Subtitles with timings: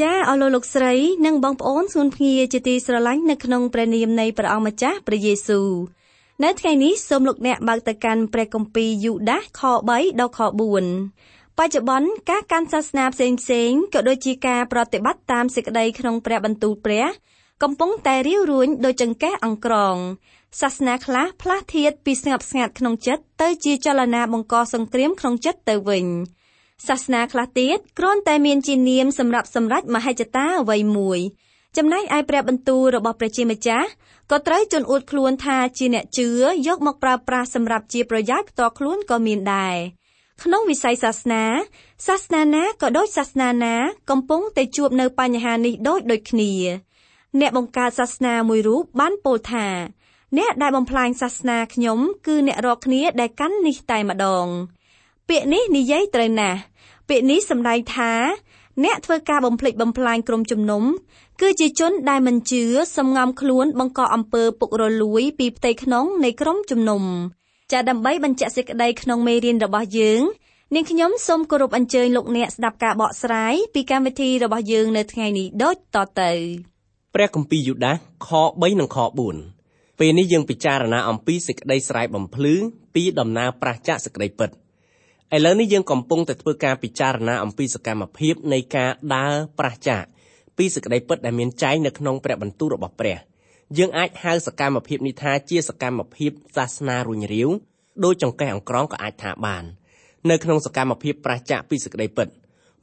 [0.00, 0.94] ចាអស់លោកលោកស្រី
[1.26, 5.70] និងបងប្អូនសូមភ្ងាជាទីស្រឡាញ់នៅក្នុងព្រះនាមនៃព្រះអង្គម្ចាស់ព្រះយេស៊ូវ
[6.44, 10.40] នៅថ្ងៃនេះសូមលោកអ្នកបើកទៅកាន់ព្រះគម្ពីរយូដាសខ3ដល់ខ
[10.98, 17.06] 4បច្ចុប្បន្នការកាន់សាសនាផ្សេងផ្សេងក៏ដូចជាការប្រតិបត្តិតាមសេចក្តីក្នុងព្រះបន្ទូលព្រះ
[17.62, 19.96] កំពុងតែរាវរួញដោយចង្កេះអង្ក្រង
[20.60, 26.06] សាសនាខ្លះផ្លាស់ធាតពីស្ងប់ស្ងាត់ក្នុងចិត្តទៅជាចលនាបង្កសង្គ្រាមក្នុងចិត្តទៅវិញ
[26.88, 31.20] សាសនាខ្លះទៀតគ្រាន់តែមានជានាមសម្រាប់សម្រេចមហិច្ឆតាអ្វីមួយ
[31.76, 33.88] ចំណែកឯព្រះបន្ទូលរបស់ព្រះជាម្ចាស់
[34.30, 36.28] ក៏ត្រូវជន់អួតខ្លួនថាជាអ្នកជឿ
[36.66, 39.76] យកមកប្រើប្រាស់សម្រាប់ជាប្រយោជន៍ផ្ទាល់ខ្លួនក៏មានដែរ
[40.42, 41.44] ក្នុងវិស័យសាសនា
[42.06, 43.74] សាសនាណាក៏ដូចសាសនាណា
[44.10, 46.52] កំពុងតែជួបនៅបញ្ហានេះដូចដូចគ្នា
[47.40, 49.66] អ្នកបង្កើតសាសនាមួយរូបបានពោលថា
[50.38, 54.46] អ្នកដែលបំផ្លាញសាសនាខ្ញុំគឺអ្នករកគ្នាដែលកាន់នេះតែម្ដង
[55.28, 56.58] ពាក្យនេះនិយាយត្រូវណាស់
[57.10, 58.12] ពាក្យនេះសម្ដែងថា
[58.84, 60.82] អ្នកធ្វើការបំផ្លិចបំផ្លាញក្រុមជំនុំ
[61.40, 62.64] គឺជាជនដែលមិនជឿ
[62.96, 67.02] សំងំខ្លួនបង្កអំពើពុករលួយពីផ្ទៃក្នុងនៃក្រុមជំនុំ
[67.72, 70.20] ចាដើម្បីបញ្ជាក់សេចក្តីក្នុងមេរៀនរបស់យើង
[70.74, 76.32] នាងខ្ញុំសូមគោរពអញ្ជើញលោកអ្នកស្ដាប់ការបកស្រាយពីកម្មវិធីរបស់យើងនៅថ្ងៃនេះដូចតទៅ
[77.14, 78.98] ព្រះគម្ពីរយូដាសខ3និងខ
[79.48, 82.54] 4ពេលនេះយើងពិចារណាអំពីសេចក្តីស្រែកបំភ្លឺ
[82.94, 84.50] ពីដំណើរប្រះចាកសេចក្តីពិត
[85.36, 90.02] ឥឡូវនេះយើងកំពុងតែធ្វើការពិចារណាអំពីសកម្មភាពនៃការដើរប្រះចាក
[90.56, 93.18] ពីសេចក្តីពិតដែលមានចែងនៅក្នុងព្រះបន្ទូលរបស់ព្រះ
[93.78, 97.48] យើងអាចហៅសកម្មភាពនេះថាជាសកម្មភាពសាសនារុញរាវ
[98.04, 99.64] ដោយចង្កេះអង្ក្រងក៏អាចថាបាន
[100.30, 102.28] នៅក្នុងសកម្មភាពប្រះចាកពីសេចក្តីពិត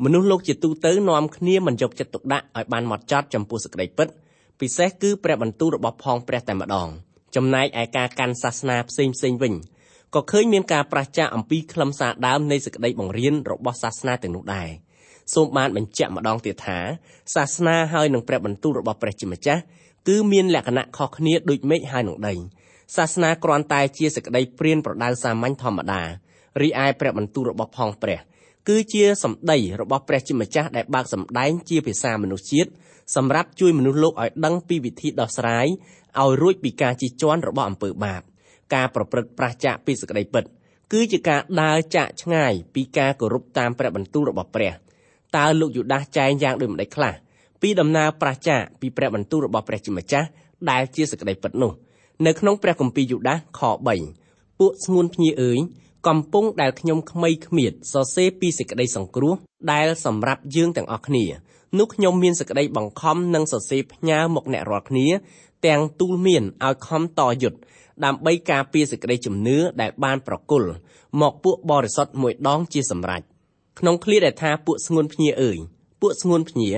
[0.03, 4.07] មនុស្សលោកជាទូទៅនាំគ្នាមិនយកចិត្តទុកដាក់ឲ្យបានហ្មត់ចត់ចំពោះសេចក្តីពិត
[4.59, 6.89] ពិសេសគឺព្រះបន្ទូលរបស់ផងព្រះតែម្ដង
[7.35, 9.53] ចំណែកឯការកាន់សាសនាផ្សេងផ្សេងវិញ
[10.15, 14.69] ក៏ឃើញមានការប្រឆាំងអំពីខ្លឹមសារដើមនៃសេចក្តីបង្រៀនរបស់សាសនាទាំងនោះដែរ
[15.33, 16.79] សូមបានបញ្ជាក់ម្ដងទៀតថា
[17.35, 19.61] សាសនាហើយនឹងព្រះបន្ទូលរបស់ព្រះជាម្ចាស់
[20.07, 22.35] គឺមានលក្ខណៈខុសគ្នាដូចមេឃហើយនឹងដី
[22.95, 26.01] សាសនាគ្រាន់តែជាសេចក្តីព្រានប្រដៅសាមញ្ញធម្មតា
[26.61, 28.19] រីឯព្រះបន្ទូលរបស់ផងព្រះ
[28.67, 32.69] គឺជាសម្ដីរបស់ព្រះជាម្ចាស់ដែលបើកសម្ដែងជាភាសាមនុស្សជាតិ
[33.15, 35.67] សម្រាប់ជួយមនុស្សលោកឲ្យដឹងពីវិធីដោះស្រាយ
[36.21, 38.21] ឲ្យរួចពីការជិះជាន់របស់អំពើបាប។
[38.73, 40.43] ការប្រព្រឹត្តប្រះចាកពីសេចក្តីពិត
[40.93, 44.73] គឺជាការដើរចាកឆ្ងាយពីការគោរពតាមព្រះបន្ទូលរបស់ព្រះ
[45.37, 47.13] តើលោកយូដាសចែងយ៉ាងដូចម្តេចខ្លះ
[47.61, 50.27] ពីដំណើរប្រះចាកពីព្រះបន្ទូលរបស់ព្រះជាម្ចាស់
[50.69, 51.71] ដែលជាសេចក្តីពិតនោះ
[52.25, 53.61] នៅក្នុងព្រះគម្ពីរយូដាសខ
[54.09, 55.57] 3ពួកស្ងួនភ្ញីអើយ
[56.07, 59.33] កំពុងដែលខ្ញុំក្មៃគ្មៀតសរសេរពីសេចក្តីសង្គ្រោះ
[59.71, 61.25] ដែលសម្រាប់យើងទាំងអស់គ្នា
[61.77, 65.07] នោះខ្ញុំមានសេចក្តីបង្ខំនិងសរសេរផ្ញើមកអ្នករាល់គ្នា
[65.65, 67.59] ទាំងទូលមានឲ្យខំតយុទ្ធ
[68.05, 70.69] ដើម្បីការពារសេចក្តីជំនឿដែលបានប្រគល់
[71.21, 73.21] មកពួកបរិសុទ្ធមួយដងជាសម្រេច
[73.79, 75.57] ក្នុងឃ្លាដែលថាពួកស្ងួនភ្ញាអើយ
[76.01, 76.71] ពួកស្ងួនភ្ញា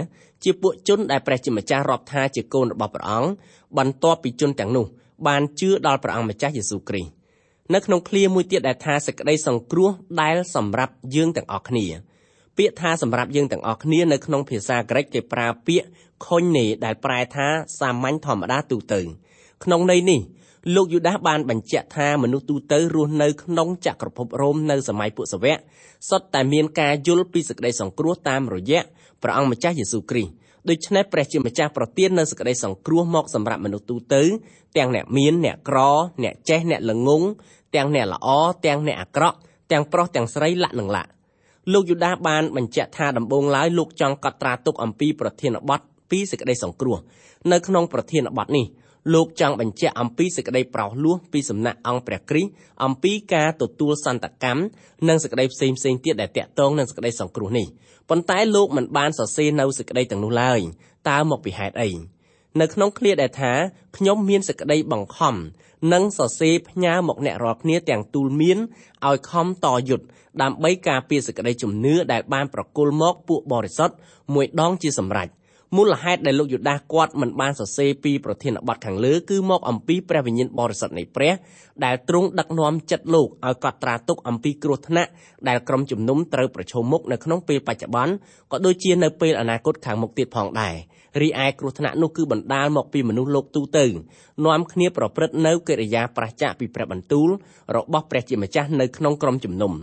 [0.43, 3.29] ជាពួកជនដែលព្រះជាម្ចាស់រាប់ថាជាកូនរបស់ព្រះអង្គ
[3.77, 4.85] បន្ទាប់ពីជនទាំងនោះ
[5.27, 7.11] បានជឿដល់ព្រះអង្គម្ចាស់យេស៊ូវគ្រីស្ទ
[7.73, 9.89] នៅក្នុងឃ្លាមួយទៀតដែលថាសេចក្តីសង្គ្រោះ
[10.21, 11.85] ដែលសម្រាប់យើងទាំងអស់គ្នា
[12.59, 15.87] ពាក្យថាសម្រាប់យើងទាំងអស់គ្នានៅក្នុងភាសាក្រិកគេប្រើពាក្យ
[16.25, 17.47] koine ដែលប្រែថា
[17.79, 19.01] សាមញ្ញធម្មតាទូទៅ
[19.63, 20.19] ក្នុងន័យនេះ
[20.75, 25.55] លោកយូដាសបានបញ្ជាក់ថាមនុស្សទូទៅរស់នៅក្នុងចក្រភពរ៉ូមនៅសម័យពុទ្ធសវៈ
[26.09, 28.81] សុទ្ធតែមានការយល់ពីសេចក្តីសង្គ្រោះតាមរយៈ
[29.23, 30.31] ព្រះអង្គម្ចាស់យេស៊ូវគ្រីស្ទ
[30.69, 34.23] ដូច្នេះព្រះជាម្ចាស់ប្រទាននូវសេចក្តីសង្គ្រោះមកសម្រាប់មនុស្សទូទៅ
[34.77, 35.79] ទាំងអ្នកមានអ្នកក្រ
[36.23, 37.23] អ្នកចេះអ្នកល្ងង
[37.75, 38.27] ទាំងអ្នកល្អ
[38.65, 39.37] ទាំងអ្នកអាក្រក់
[39.71, 41.09] ទាំងប្រុសទាំងស្រីលាក់នឹងលាក់
[41.73, 45.79] លោកយូដាសបានបញ្ជាក់ថាដំបូងឡើយលោកចង់កត់ត្រាទុកអំពីប្រធានបទ
[46.11, 46.97] ពីសេចក្តីសង្គ្រោះ
[47.51, 48.65] នៅក្នុងប្រធានបទនេះ
[49.13, 52.51] លោកចង់បញ្ជាក់អំពីសេចក្តីប្រោសលោះពីសំណាក់អង្គព្រះគ្រីស្ទ
[52.83, 54.61] អំពីការទទួលសន្តកម្ម
[55.07, 57.67] និងសេចក្តីផ្សេងផ្សេងទៀតដែលតាក់ទងនឹងសេចក្តីសង្គ្រោះនេះ
[58.09, 60.59] ប៉ុន្តែលោកមិនបានសរសេរនៅសេចក្តីទាំងនោះឡើយ
[61.09, 61.89] តើមកពីហេតុអី
[62.61, 63.53] នៅក្នុងឃ្លាដែលថា
[63.97, 65.35] ខ្ញុំមានសេចក្តីបង្ខំ
[65.93, 68.57] និងសរសេរផ្ញើមកអ្នករាល់គ្នាទាំងទូលមាន
[69.07, 70.05] ឲ្យខំតយុទ្ធ
[70.41, 73.95] ដើម្បីការពារសេចក្តីជំនឿដែលបានប្រគល់មកពួកបរិសុទ្ធ
[74.33, 75.29] មួយដងជាសម្រេច
[75.77, 81.33] មូលហេតុដែលលោកយូដាសគាត់មិនបានសរសេរពីប្រធានបទខាងលើគឺមកអំពីព្រះវិញ្ញាណបរិសុទ្ធនៃព្រះ
[81.85, 85.09] ដែលទ្រង់ដឹកនាំចិត្តលោកឲ្យកត់ត្រាទុកអំពីគ្រោះថ្នាក់
[85.47, 88.13] ដែលក្រុមជំនុំត្រូវប្រឈមមុខនៅក្នុងពេលបច្ចុប្បន្ន
[88.51, 90.75] ក៏ដូចជានៅពេលអនាគតខាងមុខទៀតផងដែរ
[91.21, 93.85] រីឯគ្រោះថ្នាក់នោះគឺបណ្ដាលមកពីមនុស្សលោកទូទៅ
[94.45, 97.29] នាំគ្នាប្រព្រឹត្តនៅកិរិយាប្រឆាចពីព្រះបន្ទូល
[97.75, 99.73] របស់ព្រះជាម្ចាស់នៅក្នុងក្រុមជំនុំ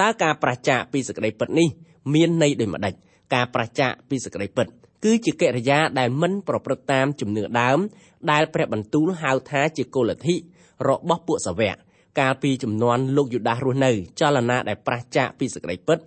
[0.00, 1.68] តើការប្រឆាចពីសេចក្តីពិតនេះ
[2.14, 2.94] មានន័យដូចម្ដេច
[3.34, 4.66] ការប្រឆាចពីសេចក្តីពិត
[5.04, 7.78] គឺជាកិរិយាដែលមិនប្រព្រឹត្តតាមជំនឿដើម
[8.30, 10.36] ដែលព្រះបន្ទូលហៅថាជាគោលលទ្ធិ
[10.88, 11.76] របស់ពួកសាវក
[12.20, 13.90] កាលពីចំនួនលោកយូដាសរស់នៅ
[14.20, 15.98] ចលនាដែលប្រះចាកពីសេចក្តីពិត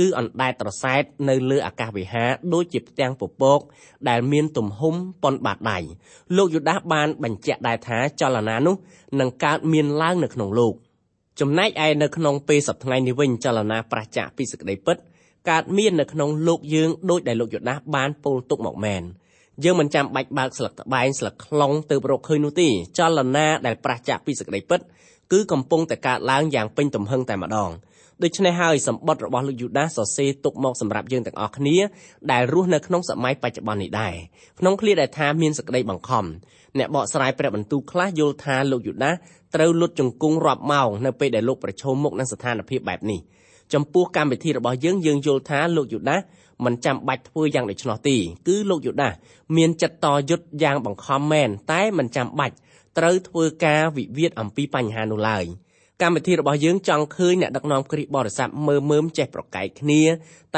[0.00, 3.60] គឺអណ្ដែតត្រសែតនៅលើអាកាសវិហារដូចជាផ្ទាំងពពក
[4.08, 5.78] ដែលមានទំហំប៉ុនបាតដៃ
[6.36, 8.76] លោកយូដាសបានបញ្ជាក់ដែរថាចលនានោះ
[9.20, 10.74] នឹងកើតមានឡើងនៅក្នុងលោក
[11.40, 14.96] ចំណែកឯនៅក្នុងពេលសប្តាហ៍នេះវិញចលនាប្រះចាកពីសេចក្តីពិត
[15.50, 19.02] កើតមាននៅក្នុងលោកយើងដោយដែលលោកយូដាសបានពោលទុកមកមែន
[19.64, 22.68] យើងមិនចាំបាច់បើកស្លឹកត្បែងស្លឹកខ្លុងទៅរកឃើញនោះទេ
[22.98, 24.80] ចលនាដែលប្រះចាកពីសេចក្តីពិត
[25.32, 27.70] គឺកំពុងតែកើតឡើងយ៉ាងពេញទំហឹងតែម្ដង
[28.22, 31.76] ដូច្នេះហើយសម្បត្តិរបស់លោកយូដាសរសេរទុកមកសម្រាប់យើងទាំងអស់គ្នា
[32.32, 34.14] ដែលរស់នៅក្នុងសម័យបច្ចុប្បន្ននេះដែរ
[34.60, 36.24] ក្នុងឃ្លាដែលថាមានសេចក្តីបង្ខំ
[36.78, 39.14] អ្នកបកស្រាយព្រះបន្ទូលខ្លះយល់ថាលោកយូដាស
[39.54, 43.20] ត្រូវលុតជង្គង់រាប់ម៉ោងនៅពេលដែលលោកប្រឈមមុខនឹងស្ថានភាពបែបនេះ
[43.72, 46.20] ចំពោះកម្មវិធីរបស់យើងយើងយល់ថាលោកយូដាស
[46.64, 48.16] មិនចាំបាច់ធ្វើយ៉ាងដូច្នោះទេ
[48.48, 49.12] គឺលោកយូដាស
[49.56, 52.54] មានចិត្តតយុទ្ធយ៉ាងបង្ខំមែនតែមិនចាំបាច់
[52.98, 55.44] ត្រូវធ្វើការវិវាទអំពីបញ្ហានោះឡើយ
[56.04, 60.02] កម្មវិធីរបស់យើងចង់ឃើញអ្នកដឹកនាំគ្រីស្ទបរិស័ទមើមើមចេះប្រកែកគ្នា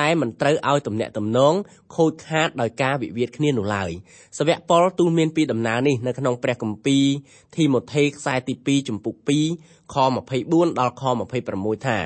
[0.00, 1.54] តែមិនត្រូវឲ្យទំនាក់ទំនង
[1.96, 3.90] ខូចខាតដោយការវិវាទគ្នានោះឡើយ
[4.38, 7.04] សាវកប៉ុលទូលមានពីដំណើរនេះនៅក្នុងព្រះគម្ពីរ
[7.56, 9.14] ធីម៉ូថេខ្សែទី2ចំពុក
[9.54, 9.96] 2ខ
[10.37, 11.02] 24ដល់ខ
[11.44, 11.99] 26ថា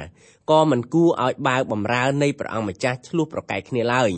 [0.50, 4.10] ក៏មិនគួរឲ្យបាវបំរើនៃព្រះអង្គម្ចាស់ឆ្លោះប្រកែកគ្នាឡើយ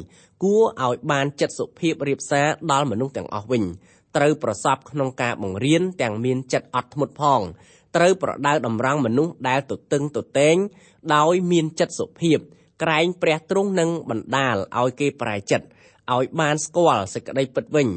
[0.42, 3.64] គួរឲ្យបានចិត្តសុភាពរៀបសារដល់មនុស្សទាំងអស់វិញ
[4.16, 7.40] ត្រូវប្រសពក្នុងការបង្រៀនទាំងមានចិត្តអត់ធ្មត់ផង
[7.96, 10.56] ត្រូវប្រដៅតម្រង់មនុស្សដែលទទឹងទតែង
[11.14, 12.38] ដោយមានចិត្តសុភាព
[12.82, 15.66] ក្រែងព្រះទ្រង់នឹងបណ្ដាលឲ្យគេប្រែចិត្ត
[16.14, 17.88] ឲ្យបានស្គាល់សេចក្តីពិតវិញ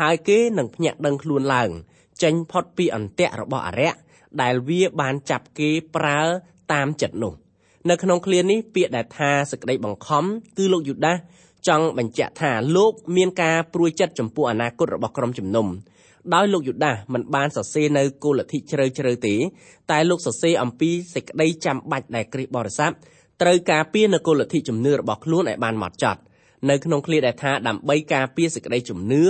[0.00, 1.70] ហើយគេនឹងភ្ញាក់ដឹងខ្លួនឡើង
[2.22, 3.94] ចេញផុតពីអន្ទាក់របស់អរិយ
[4.42, 6.20] ដែលវាបានចាប់គេប្រើ
[6.72, 7.32] តាមចិត្តនោះ
[7.90, 10.24] នៅក្នុងឃ្លានេះពាក្យដែលថាសេចក្តីបង្ខំ
[10.58, 11.18] គឺលោកយូដាស
[11.68, 15.66] ចង់បញ្ជាក់ថាលោកមានការព្រួយចិត្តចំពោះអនាគតរបស់ក្រុមជំនុំ
[16.34, 19.34] ដោយលោកយូដាសមិនបានសរសេរនៅគោលលទ្ធិជ្រៅជ្រៅទេ
[19.90, 22.92] តែលោកសរសេរអំពីសេចក្តីចាំបាច់ដែលគ្រិស្តបរិស័ទ
[23.42, 26.20] ត្រូវការពារនៅគោលលទ្ធិជំនឿរបស់ខ្លួនឲ្យបានម៉ត់ចត់
[26.70, 29.24] នៅក្នុងឃ្លាដែលថាដើម្បីការពារសេចក្តីជំនឿ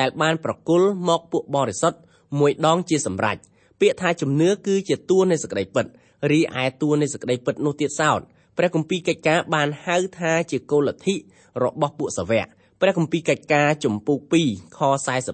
[0.00, 1.98] ដែលបានប្រគល់មកពួកបរិសុទ្ធ
[2.38, 3.36] មួយដងជាសម្រេច
[3.80, 5.86] ពាក្យថាជំនឿគឺជាតួនៃសេចក្តីពិត
[6.30, 8.20] រីឯតួនៃសេចក្តីពិតនោះទៀតសោត
[8.56, 11.14] ព្រះគម្ពីរកិច្ចការបានហៅថាជាគោលលទ្ធិ
[11.62, 12.46] របស់ពួកសាវក
[12.80, 14.80] ព្រះគម្ពីរកិច្ចការជំពូក2ខ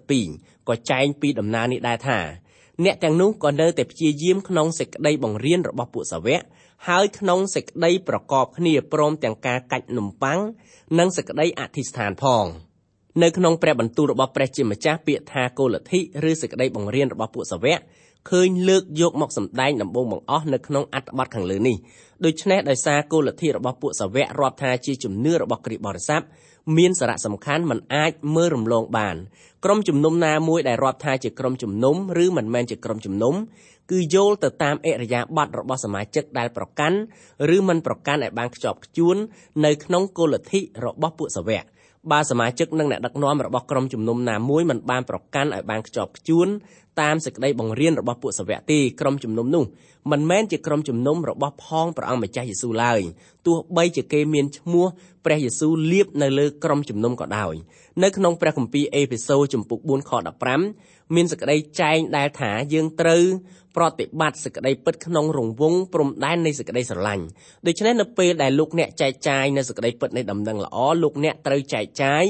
[0.09, 2.21] 42ក៏ចែងពីដំណើរនេះដែរថា
[2.85, 6.43] អ្នកទាំងនោះក៏នៅតែព្យាយាមក្នុងសេចក្តីបង្រៀនរបស់ពួកសាវក
[6.89, 10.39] ហើយក្នុងសេចក្តីប្រកបគ្នាព្រមទាំងការកាច់នំប៉័ង
[10.99, 12.47] និងសេចក្តីអធិស្ឋានផង
[13.23, 16.01] នៅក្នុងព្រះបន្ទូលរបស់ព្រះជាម្ចាស់ពាក្យថាគោលលទ្ធិ
[16.31, 17.81] ឬសេចក្តីបង្រៀនរបស់ពួកសាវក
[18.31, 21.77] ឃើញលើកយកមកសម្ដែងដំបូងបង្អស់នៅក្នុងអត្ថបទខាងលើនេះ
[22.25, 26.23] ដូច្នេះដោយសារគោលលទ្ធិរបស់ពួកសាវករាប់ថាជាជំនឿរបស់គ្រិស្តបរិស័ទ
[26.79, 29.17] មានសារៈសំខាន់មិនអាចមើលរំលងបាន
[29.65, 33.35] ក្រុមជំនុំណាមួយដែលរាប់ថាជាក្រុមជំនុំឬមិនមែនជាក្រុមជំនុំ
[33.91, 36.99] គឺយល់ទៅតាមអរិយាប័ត្ររបស់សមាជិកដែលប្រកាន់
[37.57, 39.17] ឬមិនប្រកាន់ឲ្យបានខ្ជាប់ខ្ជួន
[39.65, 41.65] នៅក្នុងគោលលទ្ធិរបស់ពួកសាវក
[42.11, 46.49] បើសមាជិកនិងអ្នកដឹកនាំរបស់ក្រុមជំនុំណាមួយមិនបានប្រកាន់ឲ្យបានខ្ជាប់ខ្ជួន
[47.01, 49.65] តាមសេចក្តីបង្រៀនរបស់ពួកសាវកទេក្រុមជំនុំនោះ
[50.13, 53.01] មិនមែនជាក្រុមជំនុំរបស់ផងព្រះអង្គម្ចាស់យេស៊ូវឡើយ
[53.47, 54.87] ទោះបីជាគេមានឈ្មោះ
[55.25, 57.55] ព្រះយេស៊ូវលៀបនៅលើក្រុមជំនុំក៏ដោយ
[58.03, 60.13] នៅក្នុងព្រះគម្ពីរអេភេសូចំពុក4ខ
[60.61, 63.25] 15 មានសេចក្តីចែងដែលថាយើងត្រូវ
[63.77, 67.25] ប្រតិបត្តិសេចក្តីពិតក្នុងរង្វង់ព្រំដែននៃសេចក្តីស្រឡាញ់
[67.67, 72.25] ដូច្នេះនៅពេលដែលលោកអ្នកចែកចាយនៅសេចក្តីពិតនៃដំណឹងល្អលោកអ្នកត្រូវចែកចាយ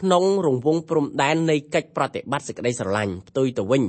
[0.00, 3.82] ក្នុងរង្វង់ព្រំដែននៃកិច្ចប្រតិបត្តិសេចក្តីស្រឡាញ់ផ្ទុយទៅវិញ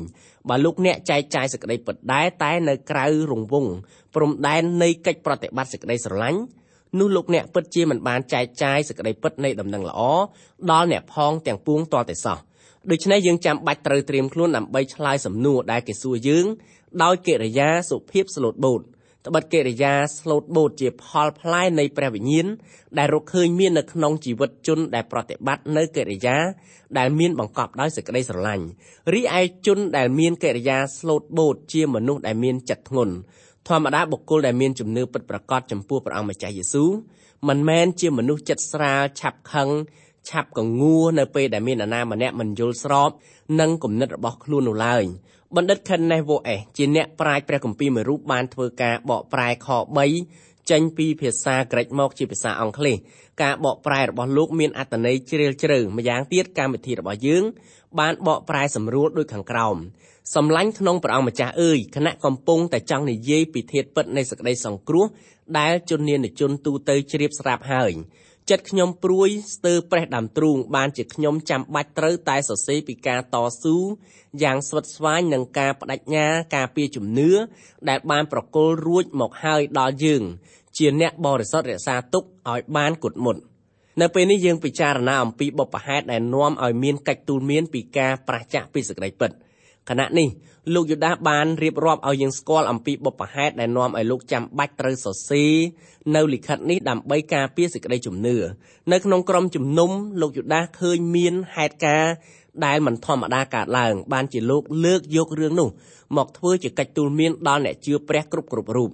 [0.50, 3.70] បើលោកអ្នកចែកចាយសេចក្តីពិតដែរតែនៅក្រៅរង្វង់
[4.16, 6.40] ព្រំដែននៃកិច្ចប្រតិបត្តិសេចក្តីស្រឡាញ់
[7.00, 10.02] នោះលោកអ្នកពិតជាមិនបានចែកចាយសេចក្តីពិតនៃដំណឹងល្អ
[10.72, 12.38] ដល់អ្នកផងទាំងពួងតតែសោះ
[12.92, 16.46] ដូច្នេះយើងចាំបាច់ត្រូវត្រៀមខ្លួនដើម្បីឆ្លើយសំណួរដែលគេសួរយើង
[17.04, 18.82] ដោយកិរិយាសុភាពស្លូតបូត
[19.28, 22.48] ត្បិតកិរិយាស្លូតបូតជាផលផ្លែនៃព្រះវិញ្ញាណ
[22.98, 26.38] ដែលរកឃើញមាននៅក្នុងជីវិតជនដែលប្រតិបត្តិនៅកិរិយា
[26.98, 28.66] ដែលមានបង្កប់ដោយសេចក្តីស្រឡាញ់
[29.14, 33.14] រីឯជនដែលមានកិរិយាស្លូតបូតជាមនុស្សដែលមានចិត្តធ្ងន់
[33.68, 36.90] ធម្មតាបុគ្គលដែលមានជំនឿពិតប្រាកដចំពោះព្រះអង្គម្ចាស់យេស៊ូវ
[37.48, 39.70] មិនមែនជាមនុស្សចិត្តស្រាលឆាប់ខឹង
[40.30, 43.12] ឆាប់កងួរនៅពេលដែលមានអាណាម្នាក់មិនយល់ស្រប
[43.60, 45.04] នឹងគំនិតរបស់ខ្លួននោះឡើយ
[45.56, 49.68] បណ្ឌិត Kenneth Woes ជាអ្នកប្រាជ្ញព្រះគម្ពីរមួយរូបបានធ្វើការបកប្រែខ
[50.16, 52.98] 3ចេញពីភាសាក្រិកមកជាភាសាអង់គ្លេស
[53.42, 57.44] ការបកប្រែរបស់លោកមានអត្ថន័យជ្រាលជ្រៅម្យ៉ាងទៀតកម្មវិធីរបស់យើង
[58.00, 59.76] បានបកប្រែសម្រួលដូចខាងក្រោម
[60.36, 65.06] សំឡាញ់ក្នុងព្រះអង្គម្ចាស់អើយគណៈកំពុងតែចង់និយាយពីធាតុពិតនៃសក្តីសង្គ្រោះ
[65.60, 67.92] ដែលជននានិជនទូទៅជ្រាបស្រាប់ហើយ
[68.52, 73.78] ចិត្តខ្ញុំព្រួយស្ទើរប្រេះដាំទ្រូងបានជាខ្ញុំចាំបាច់ត្រូវតែសរសេរពីការតស៊ូ
[74.44, 77.32] យ៉ាងស្វិតស្វាញនឹងការបដិញ្ញាការពារជំនឿ
[77.90, 80.24] ដែលបានប្រគល់រួចមកហើយដល់យើង
[80.78, 83.36] ជាអ្នកបរិសុទ្ធរក្សាទុកឲ្យបានគុតមុត
[84.02, 89.32] នៅពេលនេះយើងពិចារណាអំពីបុព្វហេតុដែលនាំឲ្យមានកិច្ចទូលមានពីការប្រះចាក់ពីសេចក្តីពិត
[89.90, 90.30] ខណៈនេះ
[90.74, 95.54] លោកយូដាបានរៀបរាប់ឲ្យយើងស្គាល់អំពីបុព្វហេតុដែលនាំឲ្យលោកចាំបាច់ត្រូវសរសេរ
[96.16, 98.36] នៅលិខិតនេះដើម្បីការពារសេចក្តីជំនឿ
[98.92, 102.14] នៅក្នុងក្រុមជំនុំលោកយូដាឃើញមានហេតុការណ៍
[102.66, 105.70] ដែលមិនធម្មតាកើតឡើង បានជាលោកលើកយករឿងនោះ
[106.18, 108.92] មកធ្វើជាកិច្ចទូលមានដល់អ្នកជឿព្រះគ្រប់គ្រប់រូប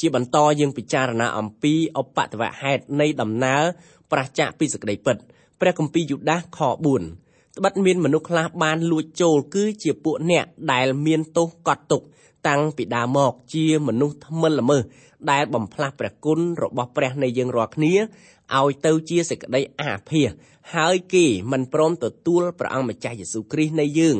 [0.00, 3.62] ជាបន្តយើងពិចារណាអំពីឧបតវហេតុនៃដំណើរ
[4.12, 5.16] ប្រះចាកពីសេចក្តីពិត
[5.60, 6.60] ព្រះគម្ពីរយូដាសខ
[6.96, 7.19] 4
[7.56, 12.02] ត្បិតមានមនុស្សខ្លះបានលួចចូលគឺជាពួកអ្នកដែលមានទោសកត់ទុក
[12.48, 14.82] តាំងពីដើមមកជាមនុស្សថ្មិលល្មើស
[15.30, 17.94] ដែលបំផ្លាស់ព្រះគុណរបស់ព្រះនៃយើងរាល់គ្នា
[18.58, 20.28] ឲ្យទៅជាសេចក្តីអាភាស
[20.74, 24.16] ហើយគេមិនព្រមទទួលព្រះអង្គម្ចាស់យេស៊ូវគ្រីស្ទនៃយើង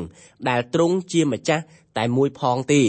[0.48, 1.62] ដែលទ្រង់ជាម្ចាស់
[1.98, 2.82] តែមួយផងទេ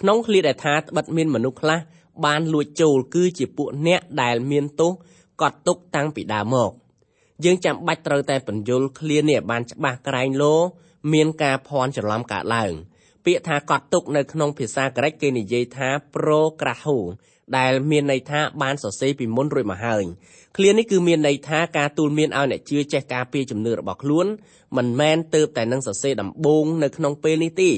[0.00, 1.78] ក្នុងឃ្លាដែលថាត្បិតមានមនុស្សខ្លះ
[2.24, 4.92] បានលួចចូលគឺជាពួកអ្នកដែលមានទោស
[5.40, 6.70] កត់ទុកតាំងពីដើមមក
[7.44, 10.54] យើងចាំបាច់ត្រូវតែបញ្យល់ឃ្លានេះឲ្យបានច្បាស់ក្រែងលោ
[11.12, 12.72] មានការភ័ន្តច្រឡំកើតឡើង
[13.24, 16.98] ពាក្យថាកត់ទុកនៅក្នុងភាសាក្រិកគេនិយាយថា prokraho
[17.58, 20.04] ដែលមានន័យថាបានសរសេរពីមុនរួចមកហើយ
[20.56, 24.26] ឃ្លានេះគឺមានន័យថាការទូលមានឲ្យអ្នកជឿចេះការពារជំនឿរបស់ខ្លួន
[24.76, 27.70] មិនមែនទៅតែនឹងសរសេរដំបូងនៅក្នុងពេលនេះទេ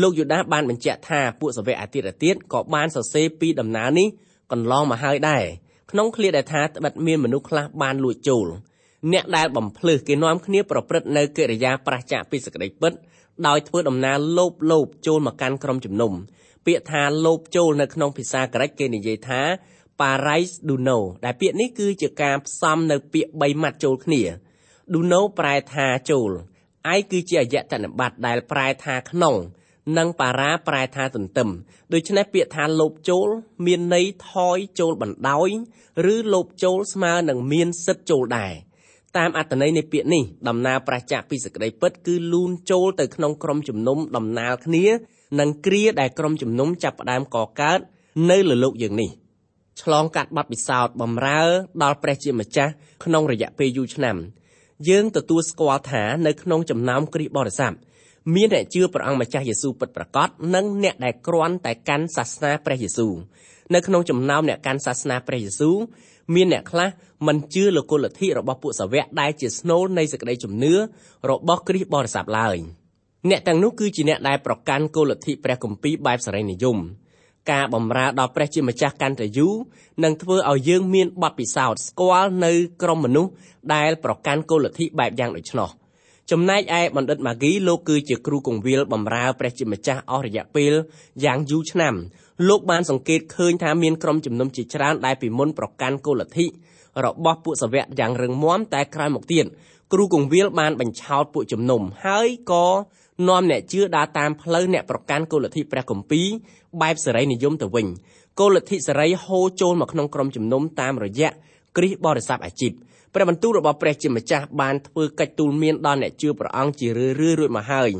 [0.00, 4.08] លោកយូដាបានបញ្ជាក់ថាពួកសាវកអាទិតអាទិតក៏បានសរសេរពីដំណើរនេះ
[4.52, 5.44] កន្លងមកហើយដែរ
[5.90, 8.46] ក្នុងឃ្លាដែលថាត្បិតមានមនុស្សខ្លះបានលួចចូល
[9.12, 12.92] អ្នកដែលបំភ្លឺគេនាំគ្នាប្រព្រឹត្តនៅកិរិយាប្រះចាកពីសក្តីពិត
[13.46, 16.12] ដោយធ្វើដំណើរលោបលោបចូលមកកាន់ក្រុមជំនុំ
[16.66, 19.40] ពាក្យថាលោបចូលនៅក្នុងភាសាក្រិកគេនិយាយថា
[20.00, 24.22] parais duno ដែលពាក្យនេះគឺជាការផ្សំនៅពាក្យ3ម៉ាត់ចូលគ្នា
[24.92, 26.30] duno ប្រែថាចូល
[26.94, 29.36] ឯគឺជាអយតនប័តដែលប្រែថាក្នុង
[29.98, 31.48] និងបារាប្រែថាទន្ទឹម
[31.92, 33.28] ដូច្នេះពាក្យថាលោបចូល
[33.66, 35.48] មានន័យថយចូលបណ្ដោយ
[36.12, 38.52] ឬលោបចូលស្មើនឹងមានសិទ្ធចូលដែរ
[39.16, 44.84] តាមអត្ថន័យនៃពាក្យនេះដំណើរប្រះចាកពីសក្តីពិតគឺលូនចូលទៅក្នុងក្រុមជំនុំដំណាលគ្នា
[45.40, 47.78] និងគ្រាដែលក្រុមជំនុំចាប់ផ្ដើមកកើត
[48.30, 49.10] នៅលើលោកយើងនេះ
[49.82, 51.42] ឆ្លងកាត់បទពិសោធន៍បំរើ
[51.82, 52.72] ដល់ព្រះជាម្ចាស់
[53.04, 54.16] ក្នុងរយៈពេលយូរឆ្នាំ
[54.88, 57.74] យើងទទួលស្គាល់ថានៅក្នុងចំណោមគ្រិស្តបរិស័ទ
[58.34, 63.12] មានអ្នកជឿព្រះអង្គម្ចាស់យេស៊ូវពិតប្រាកដនិងអ្នកដែលគ្រាន់តែកាន់សាសនាព្រះយេស៊ូវ
[63.74, 65.76] នៅក្នុងចំណោមអ្នកកាន់សាសនាព្រះយេស៊ូវ
[66.34, 66.88] មានអ្នកខ្លះ
[67.26, 70.74] មិនជឿលើគុណលទ្ធិរបស់ពួកសាវកដែលជាស្នូលនៃសេចក្តីជំនឿ
[71.30, 72.56] របស់គ្រិស្តបរិស័ទឡើយ
[73.30, 76.78] អ្នកទាំងនោះគឺជាអ្នកដែលប្រកាន់គុណលទ្ធិព្រះគម្ពីរបែបសេរីនិយម
[77.50, 79.54] ការបំរើដល់ព្រះជាម្ចាស់កាន់តែយូរ
[80.04, 82.52] នឹងធ្វើឲ្យយើងមានបទពិសោធន៍ស្គាល់នៅ
[82.82, 83.32] ក្រុមមនុស្ស
[83.74, 85.70] ដែលប្រកាន់គោលលទ្ធិបែបយ៉ាងដូច្នោះ
[86.30, 90.72] ចំណែកឯបណ្ឌិតម៉ាហ្គីលោកគឺជាគ្រូកងវិលបំរើព្រះជាម្ចាស់អស់រយៈពេល
[91.24, 91.94] យ៉ាងយូរឆ្នាំ
[92.48, 96.46] លោកបានសង្កេតឃើញថាមានក្រុមជំនុំជាច្រើនដែលពីមុនប្រកាន់គោលលទ្ធិ
[97.04, 99.44] របស់ពួកសាវកយ៉ាងរឹងមាំតែក្រោយមកទៀត
[99.92, 102.66] គ្រូកងវិលបានបញ្ឆោតពួកជំនុំហើយក៏
[103.28, 106.26] នាំអ្នកជឿដើរតាមផ្លូវអ្នកប្រកាន់គោលលទ្ធិព្រះគម្ពីរ
[106.82, 107.86] បែបសេរីនិយមទៅវិញ
[108.40, 111.30] គោលលទ្ធិសេរីហូរចូលមកក្នុងក្រុមជំនុំតាមរយៈ
[111.76, 112.72] គ្រិស្តបរិស័ទអាជីព
[113.14, 117.90] ព្រះបន្ទូលរបស់ព្រះជាម្ចាស់បានធ្វើកិច្ចទូលមានដល់អ្នកជឿព្រះអង្គជារឿយៗរួចមកហើយ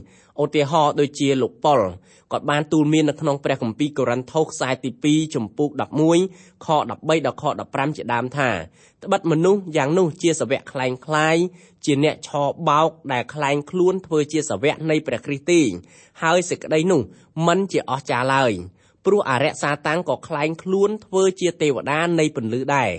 [0.42, 1.80] ឧទាហរណ៍ដូចជាលោកប៉ុល
[2.32, 5.68] គាត់បានទូលមាននៅក្នុងព្រះគម្ពីរកូរិនថូសខ្សែទី2ចំពុក
[6.16, 6.90] 11ខ13
[7.26, 8.50] ដល់ខ15ជាដើមថា
[9.04, 11.36] ត្បិតមនុស្សយ៉ាងនោះជាសវៈខ្លែងខ្លាយ
[11.84, 15.60] ជាអ្នកឆោបោកដែលខ្លែងខ្លួនធ្វើជាសវៈនៃព្រះគ្រីស្ទទេ
[16.22, 17.00] ហើយសេចក្តីនោះ
[17.46, 18.52] មិនជាអស្ចារ្យឡើយ។
[19.05, 22.91] ព្រោះអរិយសាតាំងក៏คล้ายខ្លួនធ្វើជាទេវតានៃពន្លឺដែរ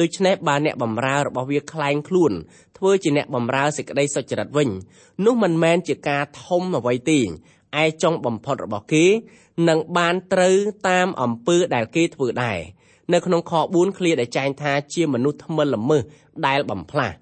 [0.00, 2.32] ដូច្នេះបើអ្នកបំរើរបស់វាคล้ายខ្លួន
[2.78, 4.68] ធ្វើជាអ្នកបំរើសេចក្តីសុចរិតវិញ
[5.24, 7.20] នោះមិនមែនជាការធំអ្វីទេ
[7.82, 9.06] ឯចុងបំផុតរបស់គេ
[9.68, 10.56] នឹងបានត្រូវ
[10.88, 12.58] តាមអំពើដែលគេធ្វើដែរ
[13.12, 16.02] នៅក្នុងខ4ឃ្លាដែលចែងថាជាមនុស្សថ្មិលល្មើស
[16.46, 17.14] ដែលបំផ្លាស់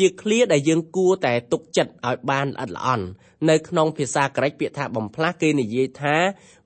[0.00, 3.06] ជាឃ្លាដែលយើងគួរតែទុកចិត្តឲ្យបានល្អិតល្អន់
[3.48, 6.16] នៅក្នុងភាសាក្រិកពាក្យថាបំផ្លាស់គេនិយាយថា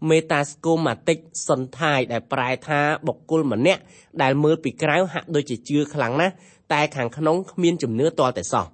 [0.09, 3.83] metaskomatic សន្តាយដែលប្រែថាបុគ្គលម្នាក់
[4.23, 6.35] ដែលមើលពីក្រៅហាក់ដូចជាជឿខ្លាំងណាស់
[6.73, 8.67] តែខាងក្នុងគ្មានជំនឿទាល់តែសោះ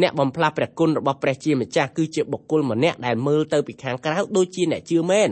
[0.00, 5.30] អ្នកបំផ្លាស់ព្រះគុណរបស់ព្រះជាម្ចាស់គឺជាបុគ្គលម្នាក់ដែលមើលទៅពីខាងក្រៅដូចជាអ្នកជឿមែន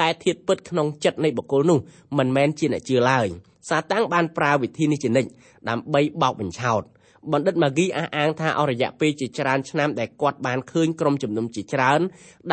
[0.00, 1.78] តែធាតពិតក្នុងចិត្តនៃបុគ្គលនោះ
[2.18, 3.26] មិនមែនជាអ្នកជឿឡើយ
[3.68, 5.30] សាតាំងបានប្រើវិធីនេះជានិច្ច
[5.68, 6.82] ដើម្បីបោកបញ្ឆោត
[7.32, 12.00] បណ្ឌិតម៉ាហ្គីអះអាងថាអស់រយៈពេលជាច្រើនឆ្នាំដែលគាត់បានឃើញក្រុមជំនុំជាច្រើន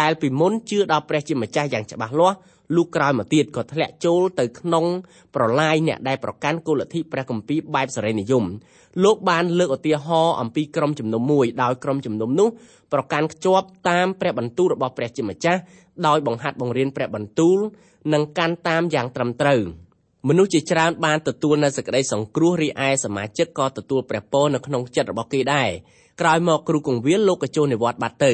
[0.02, 2.38] ដែលពីមុនជឿដល់ព្រះជាម្ចាស់យ៉ាងច្បាស់លាស់
[2.76, 4.86] លុះក្រោយមកទៀតក៏ធ្លាក់ចូលទៅក្នុង
[5.36, 8.44] ប្រឡាយអ្នកដែលប្រកាន់គោលលទ្ធិព្រះគម្ពីរបែបសេរីនិយម
[9.04, 12.50] លោកបានលើកឧទាហរណ៍អំពីក្រុមជំនុំមួយដោយក្រុមជំនុំនោះ
[12.94, 15.60] ប្រកាន់ខ្ជាប់តាមព្រះបន្ទូលរបស់ព្រះជាម្ចាស់
[16.08, 17.58] ដោយបង្ហាត់បង្រៀនព្រះបន្ទូល
[18.14, 19.62] និងកាន់តាមយ៉ាងត្រឹមត្រូវ
[20.28, 25.70] មនុស្សជាច្រើនបានទទួលនូវសេចក្តីសង្គ្រោះរីឯសមាជិកក៏ទទួលព្រះពរនៅក្នុងចិត្តរបស់គេដែរ
[26.22, 28.32] ក្រោយមកគ្រូកងវិលលោកក៏ចូលនិវត្តន៍បាត់ទៅ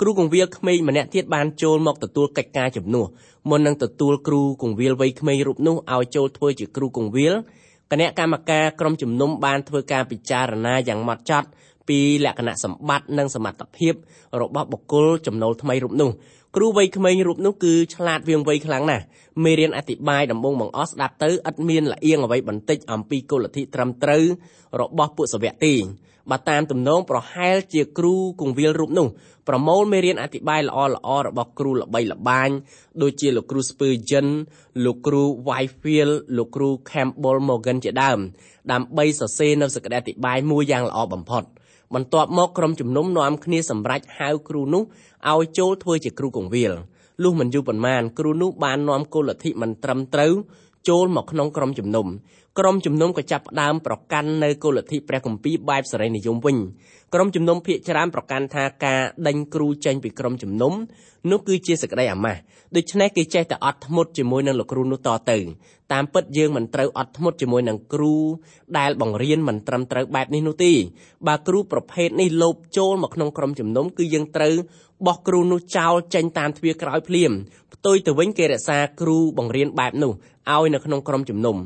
[0.00, 3.06] គ្រូកងវិលក្មេងម្នាក់ទៀតបានចូលមកទទួលកិច្ចការជំនួស
[3.50, 7.34] មុននឹងទទួលគ្រូកងវិលវ័យក្មេងរូបនោះឲ្យចូលធ្វើជាគ្រូកងវិល
[7.92, 11.48] គណៈកម្មការក្រុមជំនុំបានធ្វើការពិចារណាយ៉ាងម៉ត់ចត់
[11.88, 13.94] ពីលក្ខណៈសម្បត្តិនិងសមត្ថភាព
[14.40, 16.10] របស់បុគ្គលចំណូលថ្មីរូបនោះ
[16.56, 19.04] គ្រូវ័យក្មេងរូបនោះគឺឆ្លាតវាងវៃខ្លាំងណាស់
[19.44, 24.24] មេរៀនអធិប្បាយដំបងបង្អស់ស្ដាប់ទៅឥតមានល្អៀងអ្វីបន្តិចអំពីគុលលទ្ធិត្រឹមត្រូវ
[24.80, 25.74] របស់ពួកសាវកទេ
[26.30, 29.06] បើតាមទំនងប្រហែលជាគ្រូគង្វាលរូបនោះ
[29.48, 32.50] ប្រមូលមេរៀនអធិប្បាយល្អល្អរបស់គ្រូល្បីល្បាញ
[33.02, 34.26] ដូចជាលោកគ្រូស្ពឺចិន
[34.84, 38.18] លោកគ្រូ Whitefield លោកគ្រូ Campbell Morgan ជាដើម
[38.72, 41.44] ដើម្បីសរសេរនៅសក្តាធិប្បាយមួយយ៉ាងល្អបំផុត។
[41.94, 44.82] បន្ទាប់មកក្រុមជំនុំនាំគ្នាសម្រេចហៅគ្រូនោះ
[45.32, 46.72] ឲ្យចូលធ្វើជាគ្រូកងវិល
[47.22, 50.32] លុះមិនយូរប៉ុន្មានគ្រូនោះបាននាំគោលលទ្ធិមិនត្រឹមត្រូវ
[50.88, 52.06] ចូលមកក្នុងក្រុមជំនុំ
[52.58, 56.56] ក្រុមជំនុំក៏ចាប់ផ្ដើមប្រកាន់នៅគោលលទ្ធិព្រះគម្ពីរបែបសេរីនិយមវិញ
[57.14, 60.72] ក្រុមជំនុំភាគច្រើនប្រកាន់ថាការដេញគ្រូចេញពីក្រុមជំនុំ
[61.30, 62.40] នោះគឺជាសេចក្តីអាម៉ាស់
[62.76, 65.38] ដូច្នេះគេចេះតែអត់ធ្មត់ជាមួយនឹងលោកគ្រូនោះតទៅ
[65.92, 68.14] តាមពិតយើងមិនត្រូវអត់ធ្មត់ជាមួយនឹងគ្រូ
[68.78, 70.72] ដែលបង្រៀនមិនត្រឹមត្រូវបែបនេះនោះទេ
[71.26, 74.54] បើគ្រូប្រភេទនេះលោភចូលមកក្នុងក្រុមជំនុំគឺយើងត្រូវ
[75.06, 77.32] បោះគ្រូនោះចោលចេញតាមទ្វារក្រោយភ្លាម
[77.74, 80.12] ផ្ទុយទៅវិញគេរក្សាគ្រូបង្រៀនបែបនោះ
[80.54, 81.56] ឲ្យនៅក្នុងក្រុមជំនុំ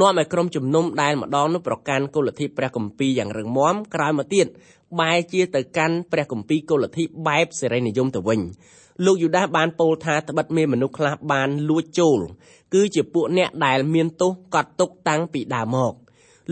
[0.00, 4.46] នាំឲ្យក្រុមជំនុំដែលម្ដងនោះប្រកាន់គោលលទ្ធិព្រះគម្ពីរយ៉ាងរឹងមាំក្រោយមកទៀត
[5.00, 8.40] បែរជាទៅកាន់ព្រះគម្ពីរគោលលទ្ធិបែបសេរីនិយមទៅវិញ
[9.04, 12.18] លោកយូដាសបានពោលថាត្បិតមានមនុស្សខ្លះបានលួចចូល
[12.74, 15.92] គឺជាពួកអ្នកដែលមានទោសកត់ទុកតាំងពីដើមមក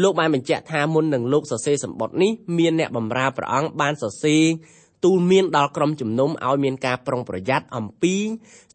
[0.03, 4.43] លោកបានបញ្ជាក់ថាមុននឹងលោកសរសេរសម្បត្តិនេះមានអ្នកបម្រើព្រះអង្គបានសរសេរ
[5.05, 8.15] ទូលមានដល់ក្រុមជំនុំឲ្យមានការប្រុងប្រយ័ត្នអំពី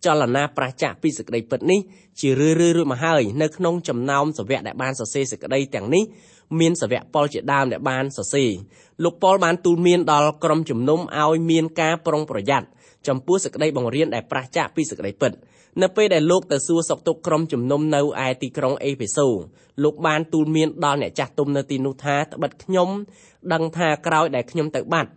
[0.06, 1.80] ចលនាប្រឆាពីសេចក្តីពិតនេះ
[2.20, 6.04] ជារឿយៗរួចមកហើយនៅក្នុងចំណោមសាវកដែលបានសរសេរសេចក្តីទាំងនេះ
[6.60, 8.50] មានសាវកប៉ុលជាដើមដែលបានសរសេរ
[9.04, 12.68] លោកប៉ុលបានទូលមានដល់ក្រុមជំនុំឲ្យមានការប្រុងប្រយ័ត្ន
[13.09, 15.33] ចំពោះសេចក្តីបង្រៀនដែលប្រឆាពីសេចក្តីពិត
[15.83, 19.27] នៅពេលដែលលោកទៅសួរសុខទុក្ខក្រុមជំនុំនៅឯទីក្រុងអេភេសូ
[19.85, 22.89] លោកបានទូលមានដល់អ្នកចាស់ទុំនៅទីនោះថាត្បិតខ្ញុំ
[23.53, 25.11] ដឹងថាក្រោយដែលខ្ញុំទៅបាត់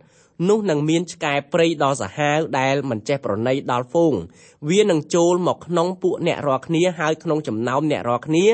[0.48, 4.14] នោះនឹងមានឆ្កែព្រៃដ៏សាហាវដែលមិនចេះប្រណីដល់ហ្វូង
[4.70, 8.46] វានឹងចូលមកក្នុងពួកអ្នករាល់គ្នាហើយក្នុងចំណោមអ្នករាល់គ្នា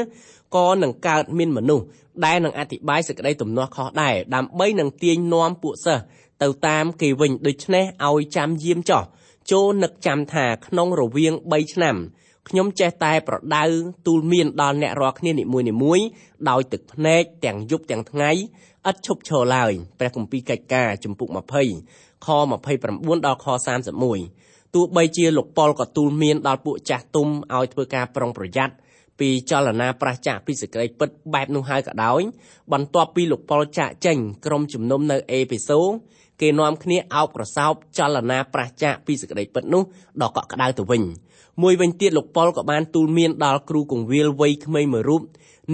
[0.56, 1.85] ក៏នឹងកើតមានមនុស្ស
[2.24, 6.02] ដែលនឹងអธิบายសេចក្តីទំនាស់ខុសដែរដើម្បីនឹងទាញនាំពួកសិស្ស
[6.42, 9.02] ទៅតាមគេវិញដូច្នេះឲ្យចាំយាមចោះ
[9.51, 11.95] ចូលនឹកចាំថាក្នុងរវាង3ឆ្នាំ
[12.49, 13.63] ខ្ញុំចេះតែប្រដៅ
[14.08, 15.45] ទូលមានដល់អ្នករាល់គ្នានី
[15.84, 16.05] មួយៗ
[16.49, 18.31] ដោយទឹកភ្នែកទាំងយប់ទាំងថ្ងៃ
[18.89, 21.29] ឥតឈប់ឈរឡើយព្រះគម្ពីរកិច្ចការជំពូក
[21.77, 22.27] 20ខ
[22.71, 23.47] 29ដល់ខ
[24.13, 28.73] 31ទោះបីជាលោកប៉ុលក៏ទូលមានដល់ពួកចាស់ទុំឲ្យធ្វើការប្រុងប្រយ័ត្ន
[29.19, 32.21] ពីចលនាប្រឆាចពីសេចក្តីពិតបែបនោះហើយក៏ដោយ
[32.73, 35.79] បន្ទាប់ពីលោកប៉ុលចាក់ចេញក្រុមជំនុំនៅអេភេសូ
[36.41, 39.84] គេនាំគ្នាអោបក្រសោបចលនាប្រឆាពីសេចក្តីពិតនោះ
[40.21, 41.04] ដល់កក់ក្ដៅទៅវិញ
[41.62, 45.21] មួយវិញទៀតលោកប៉ុលក៏បានទូលមានដល់គ្រូកងវិលវ័យក្មេងមួយរូប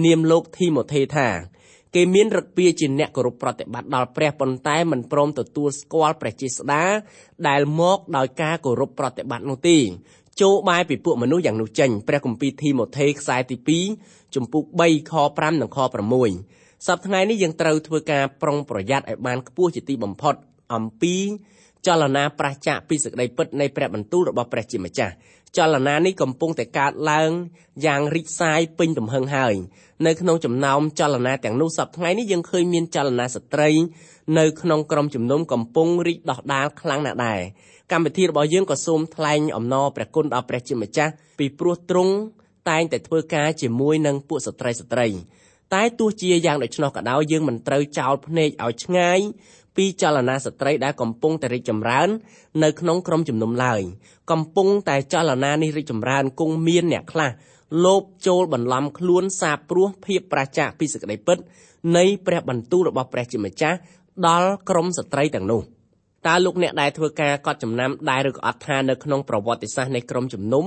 [0.04, 1.28] នាមលោកធីម៉ូថេថា
[1.94, 6.84] គេមានរឹកពីជាអ្នកគោរពប្រតិបត្តិដល់ព្រះប៉ុន្តែមិនព្រមទទួលស្គាល់ព្រះជាស្ដា
[7.48, 9.78] ដែលមកដោយការគោរពប្រតិបត្តិនោះទេ
[10.40, 13.56] ចូលបែរពីពួកមនុស្សយ៉ាងនោះចេញព្រះគម្ពីរធីម៉ូថេខ្សែទី
[13.96, 20.34] 2ជំពូក3ខ5និងខ6សប្តាហ៍ថ្ងៃនេះយើងត្រូវធ្វើការប្រុងប្រយ័ត្នឲ្យបានខ្ពស់ជាទីបំផុត
[20.74, 21.16] អំពី
[21.86, 25.14] ចលនាប្រឆាពីសេចក្តីពិតនៃព្រះបន្ទូលរបស់ព្រះជាម្ចាស់
[25.56, 27.30] ចលនានេះកំពុងតែកើតឡើង
[27.86, 29.54] យ៉ាងរីកសាយពេញទំហឹងហើយ
[30.06, 33.70] នៅក្នុងចំណោមចលនាទាំងនោះសប្តាហ៍ថ្ងៃនេះយើងឃើញមានចលនាស្ត្រី
[34.38, 37.40] នៅក្នុងក្រុមជំនុំកំពុងរីកដោះដាលខ្លាំងណាស់ដែរ
[37.92, 42.14] កម្មវិធីរបស់យើងក៏សូមថ្លែងអំណរព្រះគុណដល់ព្រះជាម្ចាស់ពីព្រោះទ្រង់
[42.70, 45.08] តែងតែធ្វើការជាមួយនឹងពួកស្ត្រីស្ត្រី
[45.74, 49.20] តែទោះជាយ៉ាងដូច្នោះក៏ដោយយើងមិនត្រូវចោលភ្នែកឲ្យឆ្ងាយ
[49.76, 52.08] ពីចលនាស្ត្រីដែលកំពុងតែរីកចម្រើន
[52.62, 53.80] នៅក្នុងក្រុមជំនុំឡើយ
[54.30, 57.30] កំពុងតែចលនានេះរីកចម្រើនគង់មានអ្នកខ្លះ
[57.84, 61.38] លោភចូលបន្លំខ្លួនសាបព្រោះភាពប្រជាពីសេចក្តីពិត
[61.96, 63.78] នៃព្រះបន្ទូលរបស់ព្រះជាម្ចាស់
[64.28, 65.62] ដល់ក្រុមស្ត្រីទាំងនោះ
[66.26, 70.64] តើលោកអ្នកដែលធ្វើការកត់ចំណាំដែរឬក៏អត់ថានៅក្នុងប្រវត្តិសាស្ត្រនៃក្រុមជំនុំ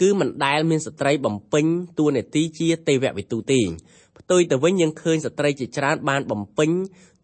[0.00, 1.66] គឺមិនដែលមានស្ត្រីបំពេញ
[1.98, 3.60] តួនាទីជាទេវវិទូទេ
[4.09, 6.70] ផ្ទុយទៅវិញយើងឃើញស្ត្រីជាច្រើនបានបំពេញ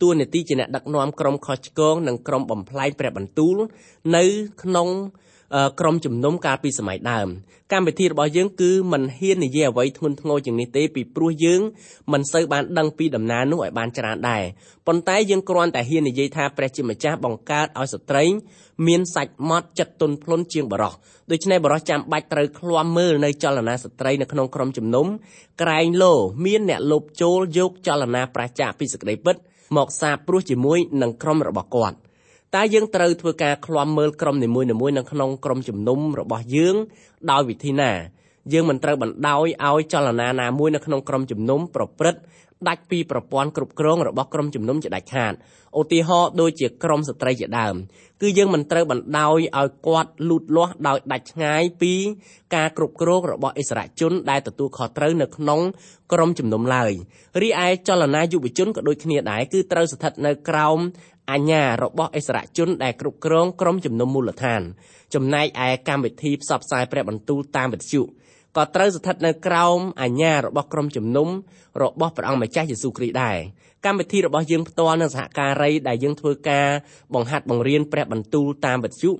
[0.02, 3.56] តួនាទីជាអ្នកដឹកនាំក្រុមខុសឆ្គងនិងក្រុមបំផ្លែងព្រះបន្ទូល
[4.16, 4.24] នៅ
[4.62, 4.88] ក្នុង
[5.80, 7.28] ក្រុមជំនុំកាលពីសម័យដើម
[7.72, 11.60] កម្មវិធីរបស់យើងគឺមិនហ៊ាននិយាយអ្វីធ្ងន់ធ្ងរជាងនេះទេពីព្រោះយើង
[12.12, 14.42] មិនសូវបានដឹងពីដំណើរនោះឲ្យបានច្រើនដែរ
[14.86, 18.24] ប៉ុន្តែយើងគ្រាន់តែហ៊ាននិយាយថាព្រះជាម្ចាស់បង្កើតឲ្យស្ត្រី
[18.86, 20.92] មានសាច់ម៉ត់ចិត្តទន់ភ្លន់ជាងបរោះ
[21.30, 25.06] ដូច្នេះបរោះចាំបាច់ត្រូវឃ្លាំមើលនៅចលនាស្ត្រីនៅក្នុងក្រុមជំនុំ
[25.62, 26.12] ក្រែងលោ
[26.46, 29.36] មានអ្នកលុបចូលយកចលនាប្រជាពីសក្តីពិត
[29.76, 31.96] មកសាបព្រោះជាមួយនឹងក្រុមរបស់គាត់
[32.54, 34.66] តើយើងត្រូវធ្វើការឃ្លាំមើលក្រុមនីមួយៗ
[34.98, 36.76] នៅក្នុងក្រុមជំនុំរបស់យើង
[37.30, 37.92] ដោយវិធីណា
[38.52, 42.20] យើងមិនត្រូវបណ្ដោយឲ្យចលនាណាមួយនៅក្នុងក្រុមជំនុំប្រព្រឹត្ត
[42.68, 45.32] ដាច់ពីប្រព័ន្ធគ្រប់គ្រងរបស់ក្រុមជំនុំជាដាច់ខាត
[45.78, 47.74] ឧទាហរណ៍ដូចជាក្រុមស្ត្រីជាដើម
[48.22, 51.94] គឺយើងមិនត្រូវបណ្ដោយឲ្យគាត់លូតលាស់ដោយដាច់ឆ្ងាយពី
[52.54, 55.60] ការគ្រប់គ្រងរបស់អិសរាជជនដែលទទួលខុសត្រូវនៅក្នុង
[56.12, 56.92] ក្រុមជំនុំឡើយ
[57.42, 60.78] រីឯចលនាយុវជនក៏ដូចគ្នាដែរគឺត្រូវស្ថិតនៅក្រោម
[61.32, 64.62] អញ្ញារបស់អិសរាជជនដែលគ្រប់គ្រងក្រុមជំនុំមូលដ្ឋាន
[65.14, 68.02] ចំណែកឯកម្មវិធីផ្សព្វផ្សាយព្រះបន្ទូលតាមវិទ្យុ
[68.56, 71.28] ក៏ត្រូវស្ថិតនៅក្រោមអញ្ញារបស់ក្រុមជំនុំ
[71.82, 73.38] របស់ព្រះអង្គម្ចាស់យេស៊ូវគ្រីស្ទដែរ
[73.84, 76.68] កម្មវិធីរបស់យើងផ្ទាល់និងសហការីដែលយើងធ្វើការ
[77.14, 79.10] បង្ហាត់បង្រៀនព្រះបន្ទូលតាមវិទ្យុ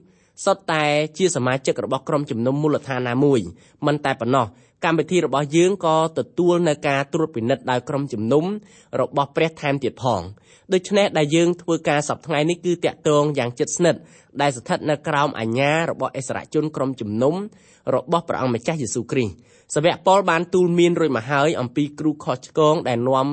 [0.45, 0.85] សុទ្ធតែ
[1.19, 3.41] ជាសមាជិករបស់ក្រុមជំនុំមូលដ្ឋានណាមួយ
[3.87, 4.47] មិនតែប៉ុណ្ណោះ
[4.85, 8.45] កម្មវិធីរបស់យើងក៏ទទួលនៅការត្រួតពិនិត្យដោយក្រុមជំនុំ
[9.01, 10.23] របស់ព្រះថែមទៀតផង
[10.73, 14.01] ដូច្នេះដែលយើងធ្វើការសប្តាហ៍នេះគឺតាក់ទងយ៉ាងជិតស្និទ្ធ
[14.41, 17.35] ដែលស្ថិតនៅក្រោមអាជ្ញារបស់អិសរាជជនក្រុមជំនុំ
[17.95, 19.35] របស់ព្រះអង្គម្ចាស់យេស៊ូវគ្រីស្ទ
[19.75, 23.27] សាវកប៉ុលបានទូលមានរួចមកហើយអំពីគ្រូខុសឆ្គងដែលនាំ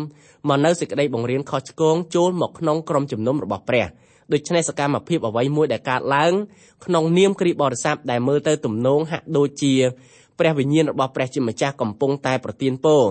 [0.49, 3.85] មកនៅសេចក្តីបង្រៀនខុសឆ្គងចូលមកក្នុងក្រុមជំនុំរបស់ព្រះ
[4.33, 6.33] ដូច្នេះសកម្មភាពអ្វីមួយដែលកើតឡើង
[6.85, 9.73] ក្នុងនាមគ្រីបរិស័ទដែលមើលទៅទំនងហាក់ដូចជា
[10.39, 13.03] ព្រះវិញ្ញាណរបស់ព្រះជាម្ចាស់កំពុងតែប្រទានពរ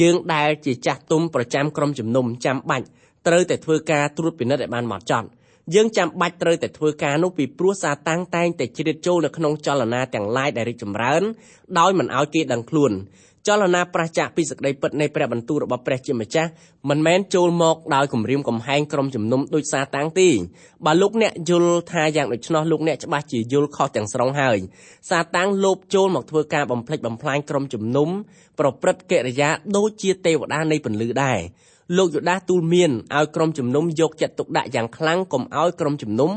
[0.00, 2.86] យើងដែលជាចាស់ទុំប្រចាំក្រុមជំនុំចាំបាច់
[3.26, 5.28] ត្រូវតែធ្វើការត្រួតពិនិត្យឲ្យបានហ្មត់ចត់
[5.74, 11.22] យើងចាំបាច់ត្រូវតែធ្វើការនោះពីព្រោះសាតាំងតែងតែជ្រៀតចូលនៅក្នុងចលនាទាំងឡាយដែលរីកចម្រើន
[11.78, 12.92] ដោយមិនឲ្យគេដឹងខ្លួន
[13.48, 16.50] ចលនាប្រឆាចពីសេចក្តីពិតនៃព្រះបន្ទូលរបស់ព្រះជាម្ចាស់
[16.88, 20.28] មិនមែនចូលមកដោយគម្រាមកំហែងក្រុមជំនុំដូចសាតាំងទេ
[20.84, 24.58] បើលោកអ្នកយល់ថាយ៉ាងដូច្នោះលោកអ្នកច្បាស់ជាយល់ខុសទាំងស្រុងហើយ
[25.10, 28.08] សាតាំងលោបចូលមកធ្វើការបំផ្លិចបំផ្លាញក្រុមជំនុំ
[28.58, 31.38] ប្រព្រឹត្តកិរិយាដូចជាទេវតានៃពន្លឺដែរ
[31.96, 36.30] លោកយូដាសទូលមានឲ្យក្រុមជំនុំយកចិត្តទុកដាក់យ៉ាងខ្លាំងកុំឲ្យក្រុមជំនុំ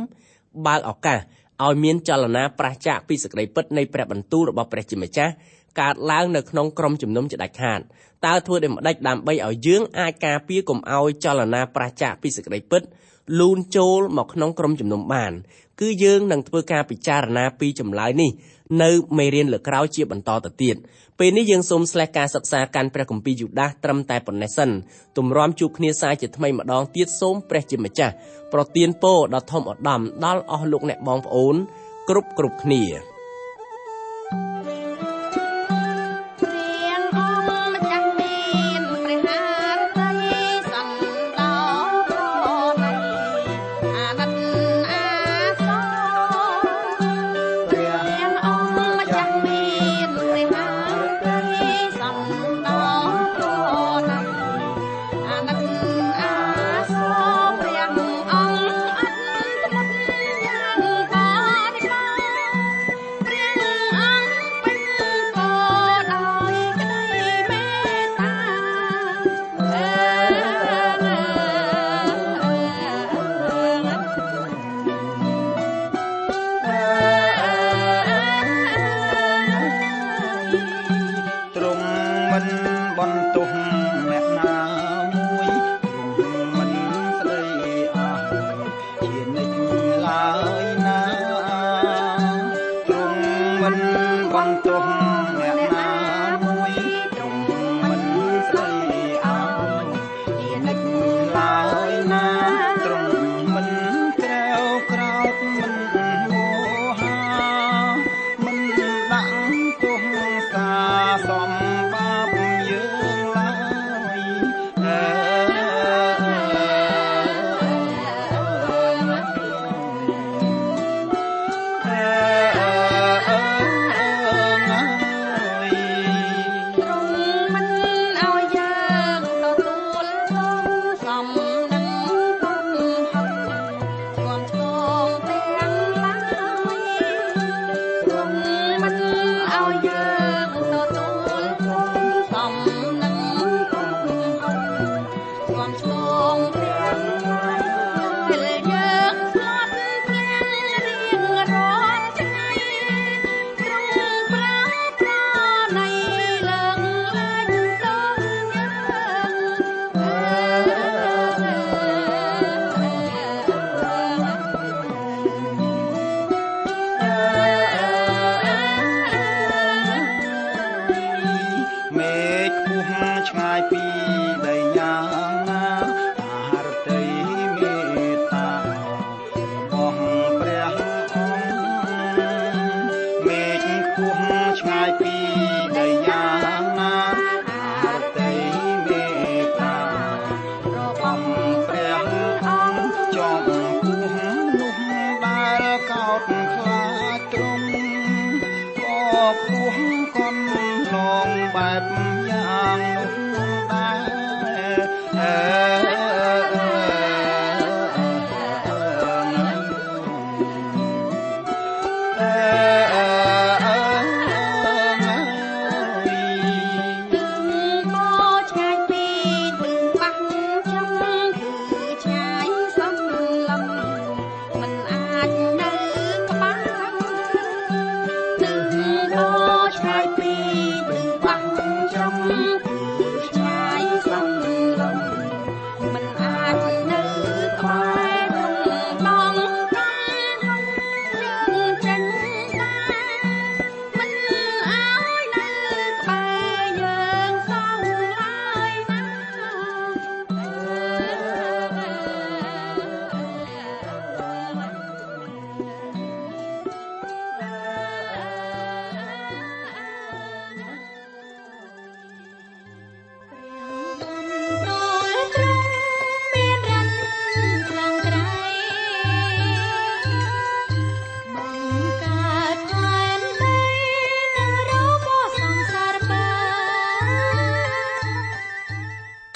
[0.68, 1.20] បើកឱកាស
[1.66, 5.34] ឲ្យមានចលនាប្រឆាចពីសេចក្តីពិតនៃព្រះបន្ទូលរបស់ព្រះជាម្ចាស់
[5.82, 7.80] កើតឡើងនៅក្នុងក្រុមជំនុំជាដាច់ខាត
[8.26, 12.82] តើធ្វើដូចម្ដេចដើម្បីឲ្យយើងអាចការពារកុំឲ្យចលនាប្រឆាចពីសេចក្តីពិត
[13.40, 15.34] លូនចូលមកក្នុងក្រុមជំនុំបាន
[15.82, 18.32] គឺយើងនឹងធ្វើការពិចារណាពីចម្លើយនេះ
[18.84, 20.76] នៅមេរៀនលើក្រោយជាបន្តទៅទៀត
[21.20, 24.70] ពេលនេះយើងសូមស្លេះការសិក្សាកាន់ព្រះគម្ពីរយូដាសត្រឹមតែប៉ុណ្ណេះសិន
[25.18, 28.14] ទម្រាំជួបគ្នាសាជាថ្មីម្ដងទៀតសូមព្រះជាម្ចាស់
[28.54, 31.56] ប្រទានពរដ៏ធំឧត្តមដល់អស់លោកអ្នកបងប្អូន
[32.10, 32.84] គ្រប់គ្រប់គ្នា